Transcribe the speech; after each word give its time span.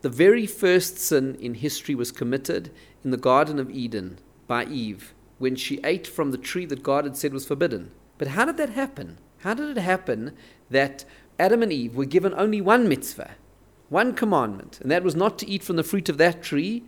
The 0.00 0.08
very 0.08 0.46
first 0.46 0.98
sin 0.98 1.34
in 1.40 1.54
history 1.54 1.96
was 1.96 2.12
committed 2.12 2.70
in 3.02 3.10
the 3.10 3.16
Garden 3.16 3.58
of 3.58 3.68
Eden 3.68 4.20
by 4.46 4.64
Eve 4.64 5.12
when 5.38 5.56
she 5.56 5.80
ate 5.82 6.06
from 6.06 6.30
the 6.30 6.38
tree 6.38 6.66
that 6.66 6.84
God 6.84 7.04
had 7.04 7.16
said 7.16 7.32
was 7.32 7.46
forbidden. 7.46 7.90
But 8.16 8.28
how 8.28 8.44
did 8.44 8.58
that 8.58 8.70
happen? 8.70 9.18
How 9.38 9.54
did 9.54 9.76
it 9.76 9.80
happen 9.80 10.36
that 10.70 11.04
Adam 11.36 11.64
and 11.64 11.72
Eve 11.72 11.96
were 11.96 12.04
given 12.04 12.32
only 12.34 12.60
one 12.60 12.88
mitzvah, 12.88 13.32
one 13.88 14.14
commandment, 14.14 14.78
and 14.80 14.90
that 14.90 15.02
was 15.02 15.16
not 15.16 15.36
to 15.40 15.48
eat 15.48 15.64
from 15.64 15.74
the 15.74 15.82
fruit 15.82 16.08
of 16.08 16.18
that 16.18 16.42
tree? 16.44 16.84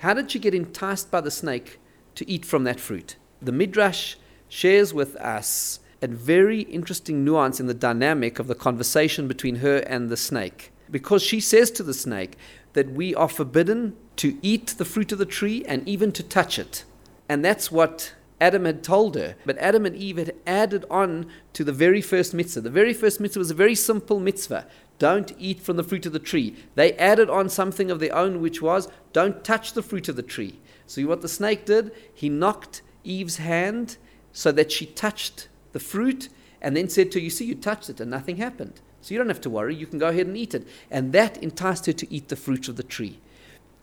How 0.00 0.12
did 0.12 0.32
she 0.32 0.40
get 0.40 0.54
enticed 0.54 1.12
by 1.12 1.20
the 1.20 1.30
snake 1.30 1.78
to 2.16 2.28
eat 2.28 2.44
from 2.44 2.64
that 2.64 2.80
fruit? 2.80 3.16
The 3.40 3.52
Midrash 3.52 4.16
shares 4.48 4.92
with 4.92 5.14
us 5.16 5.78
a 6.00 6.08
very 6.08 6.62
interesting 6.62 7.24
nuance 7.24 7.60
in 7.60 7.66
the 7.66 7.74
dynamic 7.74 8.40
of 8.40 8.48
the 8.48 8.56
conversation 8.56 9.28
between 9.28 9.56
her 9.56 9.78
and 9.78 10.08
the 10.08 10.16
snake. 10.16 10.71
Because 10.92 11.22
she 11.22 11.40
says 11.40 11.72
to 11.72 11.82
the 11.82 11.94
snake 11.94 12.36
that 12.74 12.92
we 12.92 13.14
are 13.14 13.28
forbidden 13.28 13.96
to 14.16 14.38
eat 14.42 14.68
the 14.78 14.84
fruit 14.84 15.10
of 15.10 15.18
the 15.18 15.26
tree 15.26 15.64
and 15.66 15.86
even 15.88 16.12
to 16.12 16.22
touch 16.22 16.56
it. 16.58 16.84
And 17.28 17.44
that's 17.44 17.72
what 17.72 18.14
Adam 18.40 18.64
had 18.64 18.84
told 18.84 19.16
her. 19.16 19.34
But 19.44 19.58
Adam 19.58 19.84
and 19.86 19.96
Eve 19.96 20.18
had 20.18 20.34
added 20.46 20.84
on 20.88 21.26
to 21.54 21.64
the 21.64 21.72
very 21.72 22.00
first 22.00 22.32
mitzvah. 22.32 22.60
The 22.60 22.70
very 22.70 22.94
first 22.94 23.18
mitzvah 23.18 23.40
was 23.40 23.50
a 23.50 23.54
very 23.54 23.74
simple 23.74 24.20
mitzvah 24.20 24.66
don't 25.02 25.34
eat 25.36 25.58
from 25.58 25.76
the 25.76 25.82
fruit 25.82 26.06
of 26.06 26.12
the 26.12 26.20
tree. 26.20 26.54
They 26.76 26.92
added 26.92 27.28
on 27.28 27.48
something 27.48 27.90
of 27.90 27.98
their 27.98 28.14
own, 28.14 28.40
which 28.40 28.62
was 28.62 28.88
don't 29.12 29.42
touch 29.42 29.72
the 29.72 29.82
fruit 29.82 30.08
of 30.08 30.14
the 30.14 30.22
tree. 30.22 30.60
So, 30.86 31.02
what 31.08 31.22
the 31.22 31.28
snake 31.28 31.66
did, 31.66 31.90
he 32.14 32.28
knocked 32.28 32.82
Eve's 33.02 33.38
hand 33.38 33.96
so 34.32 34.52
that 34.52 34.70
she 34.70 34.86
touched 34.86 35.48
the 35.72 35.80
fruit 35.80 36.28
and 36.60 36.76
then 36.76 36.88
said 36.88 37.10
to 37.10 37.18
her, 37.18 37.24
You 37.24 37.30
see, 37.30 37.46
you 37.46 37.56
touched 37.56 37.90
it 37.90 38.00
and 38.00 38.12
nothing 38.12 38.36
happened. 38.36 38.80
So 39.02 39.12
you 39.12 39.18
don't 39.18 39.28
have 39.28 39.40
to 39.42 39.50
worry, 39.50 39.74
you 39.74 39.86
can 39.86 39.98
go 39.98 40.08
ahead 40.08 40.26
and 40.28 40.36
eat 40.36 40.54
it. 40.54 40.66
And 40.90 41.12
that 41.12 41.36
enticed 41.42 41.86
her 41.86 41.92
to 41.92 42.14
eat 42.14 42.28
the 42.28 42.36
fruit 42.36 42.68
of 42.68 42.76
the 42.76 42.82
tree. 42.82 43.18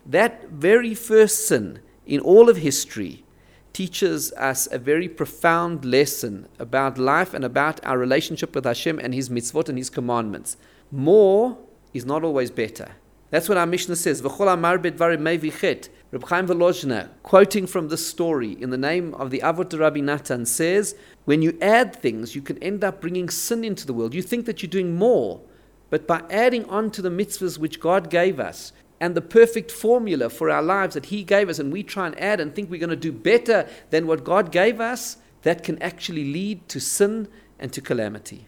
That 0.05 0.49
very 0.49 0.95
first 0.95 1.47
sin 1.47 1.79
in 2.07 2.21
all 2.21 2.49
of 2.49 2.57
history 2.57 3.23
teaches 3.73 4.31
us 4.33 4.67
a 4.71 4.79
very 4.79 5.07
profound 5.07 5.85
lesson 5.85 6.47
about 6.57 6.97
life 6.97 7.33
and 7.33 7.45
about 7.45 7.79
our 7.85 7.97
relationship 7.97 8.55
with 8.55 8.65
Hashem 8.65 8.97
and 8.99 9.13
His 9.13 9.29
mitzvot 9.29 9.69
and 9.69 9.77
His 9.77 9.89
commandments. 9.89 10.57
More 10.91 11.57
is 11.93 12.05
not 12.05 12.23
always 12.23 12.49
better. 12.49 12.93
That's 13.29 13.47
what 13.47 13.57
our 13.57 13.67
Mishnah 13.67 13.97
says. 13.97 14.21
Reb 16.11 16.27
Chaim 16.27 17.09
quoting 17.21 17.67
from 17.67 17.89
this 17.89 18.07
story 18.07 18.53
in 18.59 18.71
the 18.71 18.79
name 18.79 19.13
of 19.13 19.29
the 19.29 19.41
Avot 19.41 19.77
Rabbi 19.77 19.99
Natan, 19.99 20.43
says, 20.47 20.95
when 21.25 21.43
you 21.43 21.55
add 21.61 21.95
things, 21.95 22.33
you 22.33 22.41
can 22.41 22.57
end 22.63 22.83
up 22.83 22.99
bringing 22.99 23.29
sin 23.29 23.63
into 23.63 23.85
the 23.85 23.93
world. 23.93 24.15
You 24.15 24.23
think 24.23 24.47
that 24.47 24.63
you're 24.63 24.71
doing 24.71 24.95
more, 24.95 25.39
but 25.91 26.07
by 26.07 26.23
adding 26.31 26.65
on 26.65 26.89
to 26.91 27.03
the 27.03 27.09
mitzvahs 27.11 27.59
which 27.59 27.79
God 27.79 28.09
gave 28.09 28.39
us, 28.39 28.73
and 28.99 29.13
the 29.13 29.21
perfect 29.21 29.71
formula 29.71 30.31
for 30.31 30.49
our 30.49 30.63
lives 30.63 30.95
that 30.95 31.05
He 31.05 31.23
gave 31.23 31.47
us, 31.47 31.59
and 31.59 31.71
we 31.71 31.83
try 31.83 32.07
and 32.07 32.19
add 32.19 32.39
and 32.39 32.55
think 32.55 32.71
we're 32.71 32.79
going 32.79 32.89
to 32.89 32.95
do 32.95 33.11
better 33.11 33.67
than 33.91 34.07
what 34.07 34.23
God 34.23 34.51
gave 34.51 34.81
us, 34.81 35.17
that 35.43 35.63
can 35.63 35.79
actually 35.79 36.33
lead 36.33 36.67
to 36.69 36.79
sin 36.79 37.27
and 37.59 37.71
to 37.71 37.81
calamity. 37.81 38.47